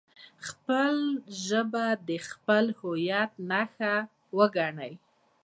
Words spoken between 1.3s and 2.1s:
ژبه د